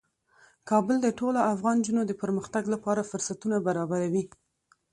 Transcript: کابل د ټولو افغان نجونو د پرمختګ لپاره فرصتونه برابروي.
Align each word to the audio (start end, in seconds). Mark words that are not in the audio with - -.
کابل 0.69 0.95
د 1.01 1.07
ټولو 1.19 1.39
افغان 1.53 1.75
نجونو 1.81 2.01
د 2.05 2.11
پرمختګ 2.21 2.63
لپاره 2.73 3.07
فرصتونه 3.11 3.57
برابروي. 3.67 4.23